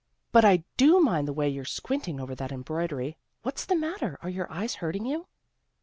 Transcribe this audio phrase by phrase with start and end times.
[0.31, 3.17] "But I do mind the way you're squinting over that embroidery.
[3.43, 4.17] What's the matter?
[4.23, 5.27] Are your eyes hurting you?